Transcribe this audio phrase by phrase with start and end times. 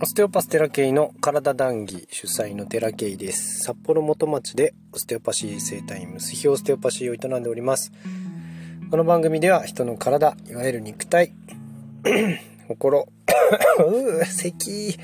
[0.00, 3.64] オステオパステラケイの体談義主催のテラケイです。
[3.64, 7.90] 札幌元町でオステオパシー生態ムスヒオステオパシーを営んでおります。
[8.92, 11.32] この番組では人の体、いわゆる肉体、
[12.68, 13.08] 心、
[14.20, 14.96] う咳、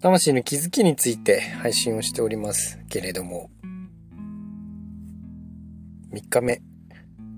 [0.00, 3.50] 魂の気づきについて配信をしておりますけれども、
[6.12, 6.60] 3日目、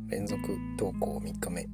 [0.09, 0.41] 連続
[0.79, 1.69] 投稿3日目、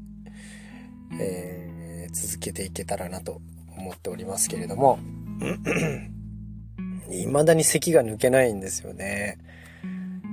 [1.20, 3.40] えー、続けていけたらなと
[3.76, 4.98] 思っておりますけれども、
[7.10, 9.38] 未だに咳が抜けないんですよね。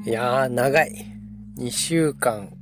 [0.06, 1.06] いやー、長い。
[1.58, 2.54] 2週間、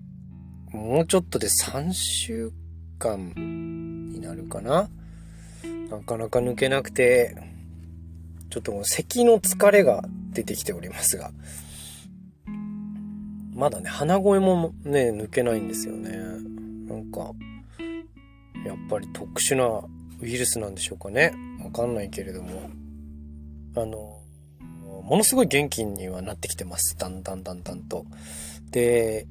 [0.71, 2.51] もうちょっとで3週
[2.97, 4.89] 間になるかな。
[5.89, 7.35] なかなか抜けなくて、
[8.49, 11.31] ちょっともう咳の疲れが出てきておりますが、
[13.53, 16.11] まだね、鼻声もね、抜けないんですよね。
[16.87, 17.33] なんか、
[18.65, 19.87] やっぱり特殊な
[20.21, 21.33] ウイルスなんでしょうかね。
[21.63, 22.69] わかんないけれども。
[23.75, 24.19] あの、
[25.03, 26.97] ものすごい元気にはなってきてます。
[26.97, 28.05] だんだんだんだんと。
[28.71, 29.27] で、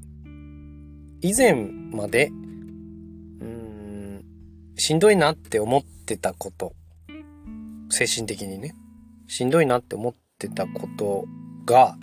[1.21, 4.25] 以前まで、うん、
[4.77, 6.75] しんどいなって思ってたこと、
[7.91, 8.75] 精神的にね、
[9.27, 11.25] しんどいなって思ってたこと
[11.65, 11.99] が、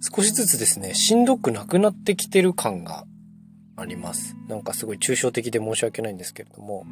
[0.00, 3.04] 少しずつですね、しんどくなくなってきてる感が
[3.76, 4.36] あります。
[4.48, 6.86] なんかすごい抽象的で申し訳ないんですけれども、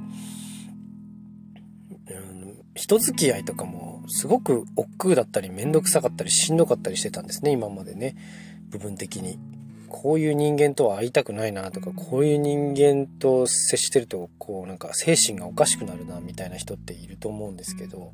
[2.75, 8.17] 人付き合いとかもすごく億劫だったりめんどくさかったりしんどかったりしてたんですね、今までね。
[8.71, 9.39] 部分的に。
[9.89, 18.13] こういう人間とは会いたくないなとか、こういう人間と接してると、こうなんか精神がおかしくなるなみたいな人っていると思うんですけど、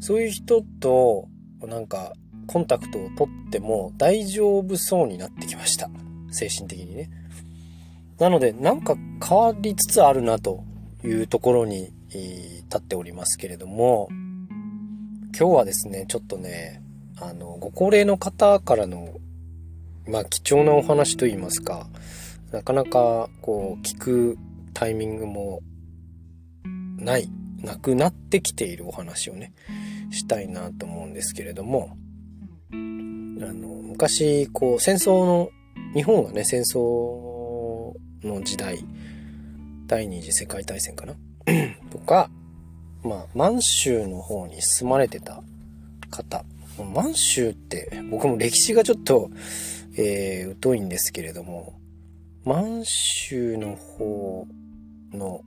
[0.00, 1.26] そういう人と
[1.60, 2.12] なんか
[2.46, 5.90] コンタクトを取っても大丈夫そうになってきました。
[6.30, 7.10] 精神的にね。
[8.20, 10.62] なので、なんか変わりつつあるなと
[11.04, 11.92] いうところに
[12.72, 14.08] 立っておりますけれども、
[15.38, 16.82] 今日はですね、ちょっとね、
[17.20, 19.14] あの、ご高齢の方からの、
[20.06, 21.86] まあ、貴重なお話といいますか、
[22.50, 24.38] なかなか、こう、聞く
[24.72, 25.60] タイミングも
[26.96, 27.28] ない、
[27.58, 29.52] なくなってきているお話をね、
[30.10, 31.94] したいなと思うんですけれども、
[32.72, 35.50] あの、昔、こう、戦争の、
[35.94, 38.82] 日本がね、戦争の時代、
[39.86, 41.14] 第二次世界大戦かな？
[41.92, 42.30] とか、
[43.02, 45.42] まあ、満州の方に住まれてた
[46.10, 46.44] 方。
[46.94, 49.30] 満州って僕も歴史がちょっと、
[49.96, 51.74] えー、疎いんですけれども、
[52.44, 54.46] 満州の方
[55.12, 55.42] の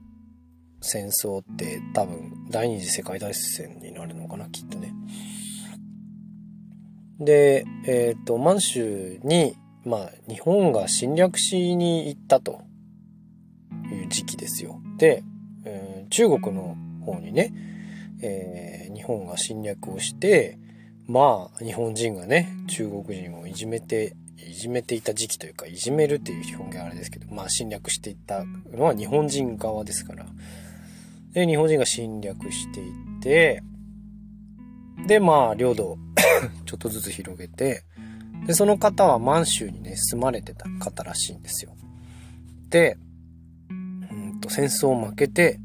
[0.80, 4.92] 戦争って多分第二次世界大戦になるのかな、きっとね。
[7.18, 12.62] で、えっ、ー、と、満州に、まあ、日本が侵略しに行ったと
[13.90, 14.80] いう時期ですよ。
[14.98, 15.22] で、
[15.64, 17.52] えー、中国の方にね、
[18.22, 20.58] えー、日本が侵略をして、
[21.06, 30.26] まあ、日本人がね、中国人をいじめて、いじめていた時期というか、いじめるっていう表現あれですけど、まあ侵略していったのは日本人側ですから。
[31.32, 33.62] で、日本人が侵略していって、
[35.06, 35.98] で、まあ、領土を
[36.66, 37.84] ちょっとずつ広げて、
[38.46, 41.76] で、その方は満州にね、住まれてた方らしいんですよ。
[42.70, 42.96] で、
[43.70, 45.60] うんと、戦争を負けて、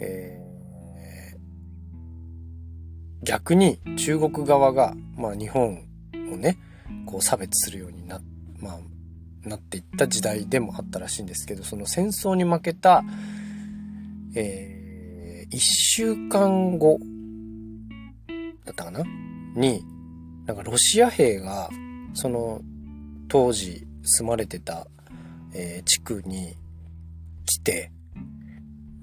[0.00, 0.33] えー、
[3.24, 5.84] 逆に中国側が、まあ日本
[6.32, 6.58] をね、
[7.06, 8.20] こう差別するようにな、
[8.58, 13.04] まあ、なっていった時代でもあったらしいんですけど、その戦争に負けた、
[14.36, 16.98] えー、一週間後
[18.64, 19.04] だったかな？
[19.54, 19.82] に、
[20.46, 21.68] なんかロシア兵が、
[22.14, 22.60] その
[23.28, 24.86] 当時住まれてた、
[25.52, 26.56] えー、地区に
[27.46, 27.90] 来て、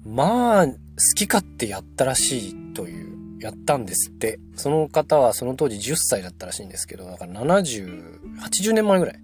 [0.04, 0.74] まあ、好
[1.14, 4.38] き勝手やったらしいという、やったんですって。
[4.56, 9.16] その方はその当時10歳だったらしいんですけど、だから70、80年前ぐらい。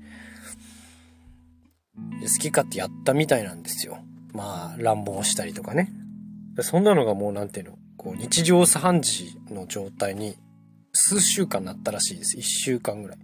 [2.23, 3.99] 好き勝手やったみたいなんですよ。
[4.33, 5.91] まあ、乱暴したりとかね。
[6.63, 10.37] そんなのがもうなんていうの、こう日常茶飯事の状態に
[10.93, 12.37] 数週間なったらしいです。
[12.37, 13.19] 1週間ぐらい。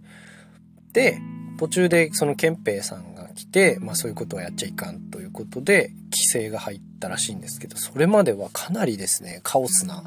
[0.93, 1.19] で、
[1.57, 10.03] 途中でその憲兵さんが来て、まあそういうことはやっちゃいかんということで、規制が入ったらしいんですけど、それまではかなりですね、カオスな、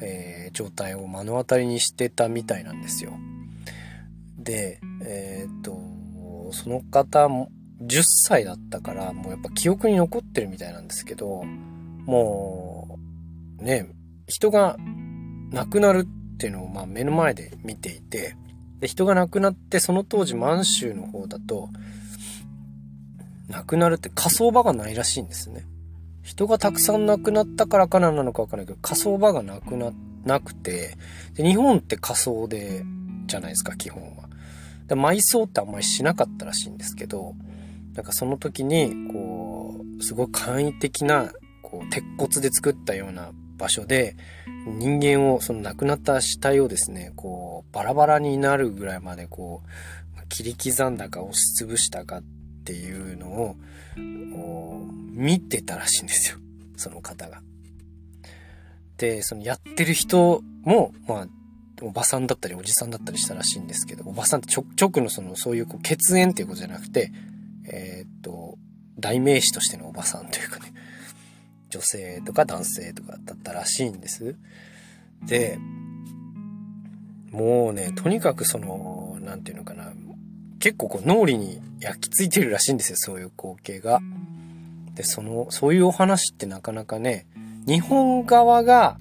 [0.00, 3.12] えー、状態を目の当たりにしてたみたいなんですよ。
[4.38, 7.50] で、えー、っと、その方も
[7.82, 11.42] 10歳だったから、もうやっぱ記憶に残ってるみたいなんですけど、
[12.06, 12.98] も
[13.60, 13.88] う、ね、
[14.26, 14.76] 人が
[15.50, 18.36] 亡くなるっていうのをまあ目の前で見ていて、
[18.80, 21.68] で、人が亡くなって、その当時満州の方だと、
[23.48, 25.66] 亡くなるって火葬場がないらしいんですね。
[26.24, 29.92] 人がたくさん亡くなったからかななのかわからないけど、火葬場がなくな、
[30.24, 30.96] なくて、
[31.34, 32.82] で日本って火葬で、
[33.26, 34.24] じゃないですか、基本は。
[34.88, 37.34] で埋葬ってあんまりしなかったらしいんですけど、
[37.94, 41.30] なんかその時に、こう、すごい簡易的な、
[41.62, 44.16] こう、鉄骨で作ったような場所で、
[44.66, 52.22] 人間を、その亡くなった死体をですね、こう、バラバラになるぐらいまでこう、切り刻んだか押しつぶしたかっ
[52.64, 53.56] ていうのを、
[55.14, 56.38] 見てたらしいんですよ。
[56.76, 57.40] その方が。
[58.98, 61.28] で、そのやってる人も、まあ、
[61.82, 67.12] おばさんだったりおじさんだったりしたらしいんですけど、おばさんって直のその、そういうこう血縁っていうことじゃなくて、
[67.66, 68.58] えー、っと、
[68.98, 70.72] 代名詞としてのおばさんというかね、
[71.70, 74.36] 女性とか男性とかだったらしいんです。
[75.26, 75.58] で、
[77.30, 79.92] もうね、とにかくその、なんていうのかな、
[80.60, 84.00] 結構こう脳裏に焼き付いてるらしいんですよ、そういう光景が。
[84.94, 87.26] で、その、そういうお話ってなかなかね、
[87.66, 88.98] 日本側が、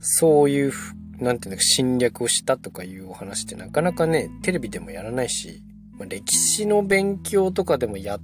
[0.00, 0.72] そういう、
[1.18, 5.62] なんていうの、侵略をしたとかいうお話ってなかなかね、テレビでもやらないし、
[5.98, 8.20] まあ、歴史の勉強とかでもやっ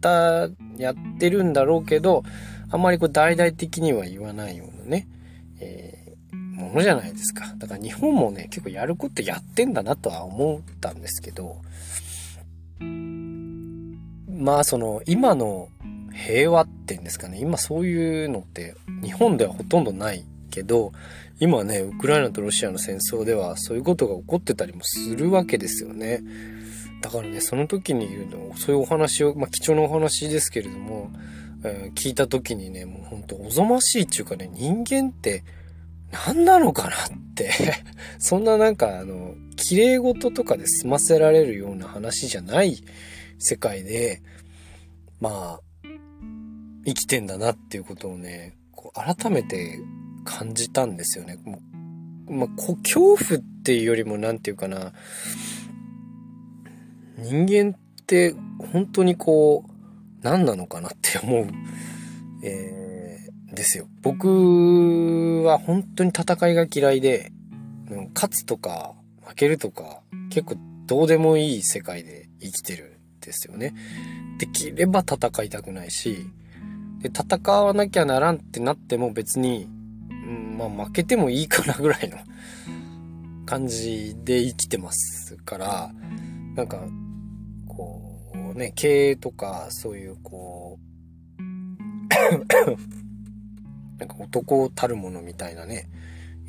[0.00, 0.48] た、
[0.78, 2.22] やってるんだろうけど、
[2.70, 5.08] あんまりこう大々的には言わないようなね、
[5.60, 7.54] えー、ものじゃないですか。
[7.58, 11.56] だから日本もね、結構やることやってんだなとは思ったんですけど、
[14.38, 15.68] まあその、今の
[16.16, 17.38] 平和っていうんですかね。
[17.38, 20.92] 今そういうのって日本ではほとんどないけど、
[21.38, 26.22] 今ね、ウクライナとロシアの戦争ではそういうことが起こってたりもするわけですよね。
[27.02, 31.10] だからね、その時に言うの、そういうお話を、まあ貴重なお話ですけれども、
[31.62, 35.44] えー、聞いた時にね、もうほんとおぞましいっていうかね、人間って
[36.10, 36.94] 何なのかなっ
[37.34, 37.50] て
[38.18, 42.82] そんななんかあの、綺麗事とかで済ませられるような話じゃない
[43.38, 44.22] 世界で、
[45.20, 45.65] まあ、
[46.86, 49.80] 生きてんだなっていうことをね、こう改めて
[50.24, 51.38] 感じたんですよね。
[51.44, 51.60] も
[52.28, 54.92] うまあ、恐怖っていうよりも何て言うかな、
[57.18, 58.34] 人間って
[58.72, 59.70] 本当にこう、
[60.22, 61.48] 何なのかなって思う、
[62.42, 63.88] えー、ですよ。
[64.02, 67.32] 僕は本当に戦いが嫌いで、
[68.14, 68.94] 勝つとか
[69.24, 70.00] 負けるとか
[70.30, 70.56] 結構
[70.86, 73.74] どうでもいい世界で生きてるんですよね。
[74.38, 76.26] できれば戦いたくないし、
[77.00, 79.68] で、戦わなきゃならんってなっても別に、
[80.10, 82.18] うん、まあ負けてもいいかなぐらいの
[83.46, 85.92] 感じで生きてますから、
[86.54, 86.86] なんか、
[87.68, 88.00] こ
[88.54, 91.42] うね、経営とかそういうこう、
[93.98, 95.88] なんか男たるものみたいなね、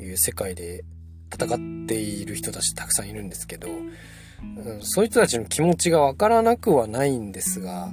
[0.00, 0.84] いう世界で
[1.32, 7.92] 戦っている人たちたくさんいるんですけど、うん、そういう人たちの気持ちがわからなくはないんですが、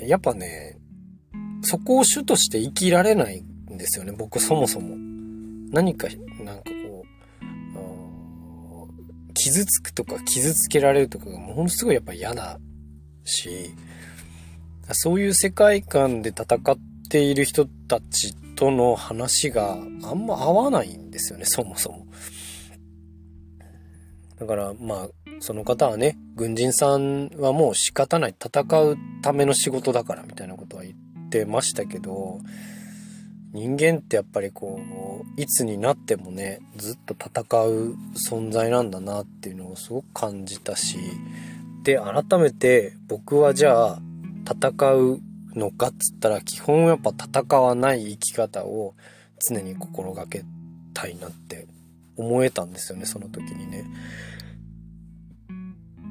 [0.00, 0.78] やっぱね、
[1.62, 4.96] そこを主として生きられないんですよね、僕そもそも。
[5.70, 6.08] 何か、
[6.44, 7.06] なんかこ
[9.30, 12.58] う、傷つくとか傷つけられるとかがものすごいやっぱ嫌だ
[13.24, 13.70] し、
[14.92, 16.78] そういう世界観で戦っ
[17.08, 22.06] ている人たちとの話があんま合わないんですよね、そもそも。
[24.38, 25.08] だからまあ、
[25.40, 31.11] その方はね、軍人さんはもう仕方ない、戦うための仕事だからみたいなことは言って
[31.46, 32.40] ましたけど、
[33.52, 34.80] 人間ってやっぱりこ
[35.36, 40.96] う、いつになってもね、ずっと戦う存在なんだなっていうのをすごく感じたし、
[41.82, 44.02] で、改めて僕はじゃあ、
[44.44, 45.20] 戦う
[45.54, 48.94] のかっつったら、基本やっぱ戦わない生き方を
[49.48, 50.44] 常に心がけ
[50.94, 51.66] たいなって
[52.16, 53.84] 思えたんですよね、その時にね。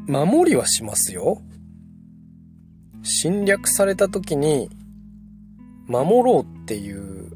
[0.07, 1.41] 守りはしますよ。
[3.03, 4.69] 侵略された時に
[5.87, 7.31] 守ろうっていう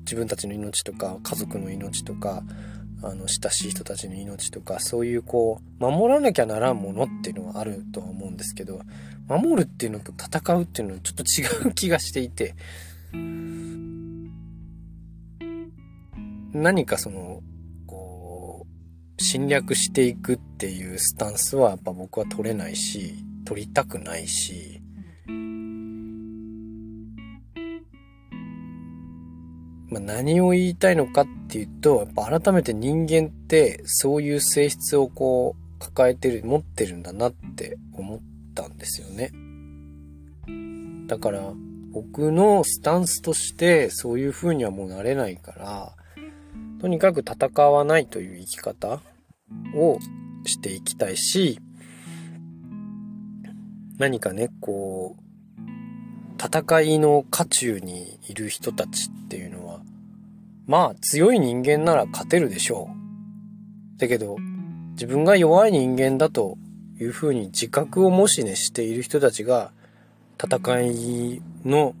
[0.00, 2.42] 自分たちの命とか家族の命とか
[3.02, 8.80] あの親しい人たちの命とかそういうこう守らなきゃならんものっていうのはあるとは思うんですけど
[9.28, 12.54] 守るっていうのと戦うっていうのはちょっと違う気がしていて
[16.52, 17.42] 何かその
[17.86, 18.66] こ
[19.18, 23.14] う侵略していくっていうスタンスはやっぱ僕は取れないし
[23.44, 24.80] 取りたくないし
[29.88, 38.20] まあ、何を言いたいのかっていうと、やっぱ改めて人間ってそういう性質をこう抱えてる、持ってるんだなって思っ
[38.54, 39.30] たんですよね。
[41.06, 41.52] だから
[41.92, 45.92] 僕のスタンスとしてそういう風にはもうなれないから、
[46.80, 49.00] とにかく戦わないという生き方
[49.74, 49.98] を
[50.44, 51.58] していきたいし、
[53.98, 55.22] 何かね、こう、
[56.38, 59.65] 戦いの渦中にいる人たちっていうのは、
[60.66, 62.90] まあ強い人間なら勝てるでしょ
[63.96, 64.00] う。
[64.00, 64.36] だけど、
[64.92, 66.58] 自分が弱い人間だと
[66.98, 69.72] いうふうに自覚をもしねしている人たちが
[70.42, 71.94] 戦いの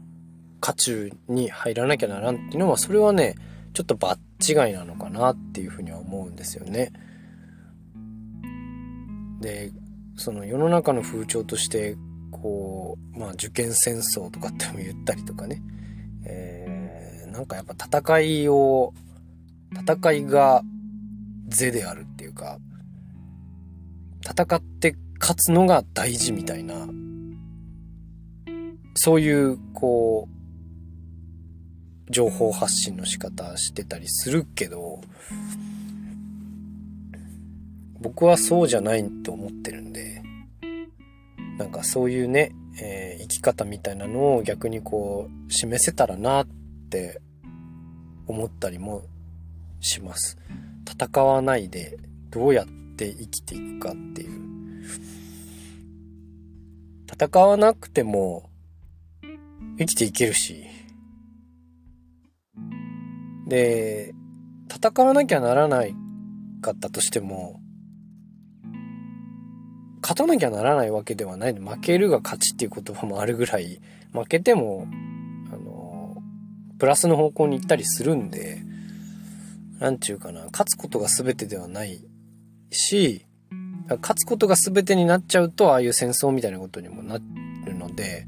[0.60, 3.34] 渦中に入らなきゃならんっていうのはそれはね
[3.74, 6.92] ちょっと場違いなのかなっていうふうには思うんですよね。
[9.40, 9.70] で
[10.16, 11.96] その世の中の風潮として
[12.30, 15.62] こうまあ受験戦争とかっても言ったりとかね、
[17.36, 18.94] なんかやっぱ戦いを
[19.70, 20.62] 戦いが
[21.48, 22.56] 是であるっていうか
[24.22, 26.88] 戦って勝つのが大事みたいな
[28.94, 30.28] そういうこ
[32.08, 35.02] う情報発信の仕方してたりするけど
[38.00, 40.22] 僕はそうじゃないと思ってるんで
[41.58, 46.46] なんかそういうね、えー、生き方みたいなのを逆にこう示せたらなっ
[46.90, 47.20] て
[48.26, 49.02] 思ったりも
[49.80, 50.38] します。
[50.88, 51.98] 戦わないで
[52.30, 52.66] どうやっ
[52.96, 54.46] て生きていくかっていう。
[57.12, 58.50] 戦わなくても
[59.78, 60.64] 生きていけるし。
[63.46, 64.14] で、
[64.70, 65.94] 戦わなきゃならない
[66.60, 67.60] かったとしても、
[70.02, 73.80] 勝たなきゃならないわけではない負けるが勝ちっていう言葉もあるぐらい、
[74.12, 74.86] 負けても、
[76.78, 78.62] プラスの方向に行ったりするんで、
[79.78, 82.04] なんちゅうかな、勝つことが全てではない
[82.70, 83.26] し、
[83.88, 87.18] 勝つことが全てになっちゃうと、ああいう戦争みたいなことにもな
[87.64, 88.26] るので、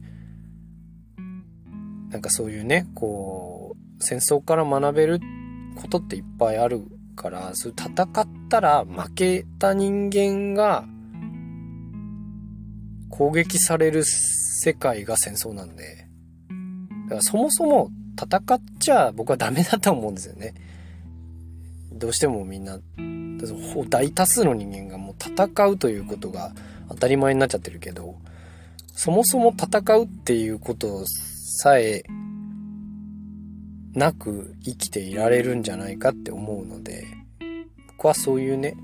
[2.11, 5.21] なんかそういうね、こう、戦争から学べる
[5.77, 6.83] ことっていっぱいある
[7.17, 10.87] から、そう戦ったら負けた人間が
[13.11, 16.07] 攻撃される世界が戦争なんで、
[17.05, 20.55] だからそもそも戦っちゃ僕はダメだと思うんですよね。
[21.93, 22.79] どうしてもみんな、
[23.89, 26.53] 大多数の人間がもう戦うということが
[26.89, 28.17] 当たり前になっちゃってるけど、
[28.93, 32.03] そもそも戦うっていうことさえ
[33.95, 37.07] なく生きていられるんじゃないかって思うので、
[37.89, 38.77] 僕はそういうね、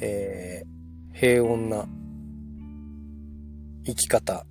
[0.00, 1.86] えー、平穏な
[3.84, 4.46] 生き方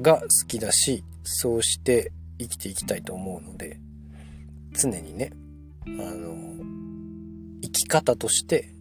[0.00, 2.12] が好きだし、そうして
[2.42, 3.80] 生きていきたいと思うので、
[4.72, 5.32] 常にね、
[5.86, 6.34] あの、
[7.62, 8.74] 生き方として、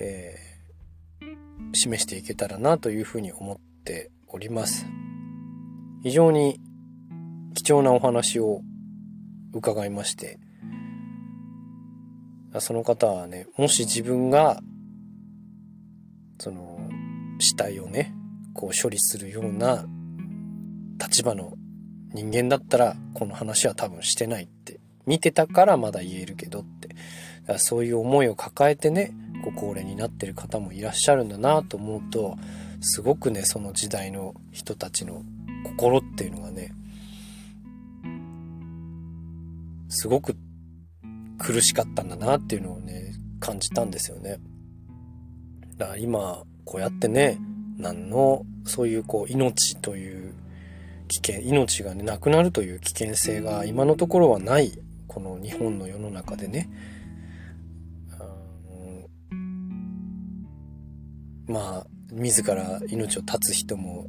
[0.00, 4.86] えー、示していけたらなというふうに思っております。
[6.02, 6.60] 非常に
[7.54, 8.62] 貴重なお話を
[9.52, 10.38] 伺いまして、
[12.60, 14.60] その方はね、もし自分が、
[16.38, 16.78] その、
[17.40, 18.14] 死体をね、
[18.54, 19.84] こう処理するような
[20.98, 21.54] 立場の
[22.12, 26.88] 人間だったらこの話は多分してないって見てたからまだ言えるけどって。
[26.88, 29.12] だからそういう思いを抱えてね
[29.42, 32.36] ご高齢になってる方もいらっしゃるんだなと思うと
[32.80, 35.22] すごくねその時代の人たちの
[35.64, 36.72] 心っていうのがね
[39.88, 40.36] すごく
[41.38, 44.38] 苦しかったんだなっていうのをね感じたんですよね。
[45.76, 47.38] だから今こうやってね
[47.78, 50.34] 何のそういうこう命という
[51.08, 56.68] 危険命がねなくなるという危険性が今のところはないこの日本の世の中でね。
[61.46, 64.06] まあ自ら命を絶つ人も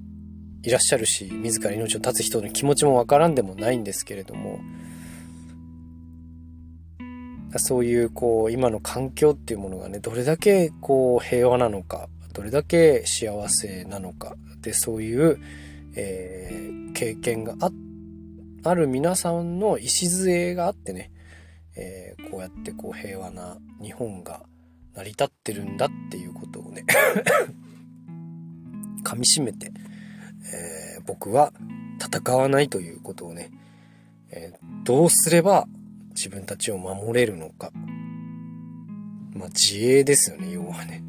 [0.62, 4.60] いらっしゃるし自ら命を絶つ人の気持ちもわからんでもないんですけれども
[7.56, 15.40] そういうこう今の環境っていうものがねどれだけこう平和なのかどれだけ幸せなのかでそういう、
[16.00, 17.70] えー、経験があ
[18.64, 21.12] ある皆さんの礎があってね、
[21.76, 24.44] えー、こうやってこう平和な日本が
[24.96, 26.86] 成り立ってるんだっていうことをね
[29.04, 29.72] 噛みしめて、
[30.54, 31.52] えー、僕は
[32.02, 33.52] 戦わないということをね、
[34.32, 35.68] えー、どうすれば
[36.12, 37.72] 自分たちを守れるのか。
[39.34, 41.04] まあ自衛ですよね、要はね。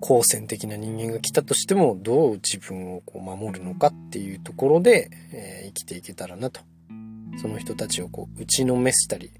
[0.00, 6.60] 好戦的な人間が来たとしても、どう自分をこう守るのかっていうところで、えー、生きていけたらなと。
[7.40, 9.30] その人たちをこう打ちのめしたり、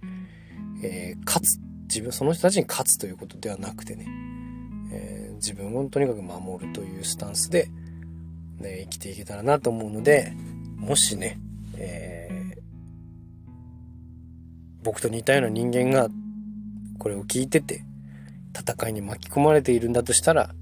[0.83, 1.59] えー、勝つ。
[1.89, 4.07] 自分、その人たちに勝つということではなくてね、
[4.93, 7.69] えー、自分をとにかく守るというスタンスで、
[8.61, 10.33] ね、生きていけたらなと思うので、
[10.77, 11.41] もしね、
[11.77, 12.29] え、
[14.83, 16.09] 僕と似たような人間が
[16.99, 17.85] これを聞いてて、
[18.57, 20.55] 戦いに巻き込まれているんだとしたら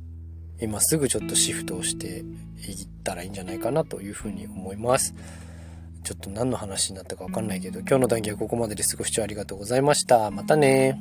[0.61, 2.25] 今すぐちょっとシフトをしていっ
[3.05, 5.15] たらいいんじゃないかなというふうに思います。
[6.05, 8.97] ちょっと何の話になったか分かんないけど今日の談義はここまでです。
[8.97, 10.31] ご視聴ありがとうございました。
[10.31, 10.99] またね。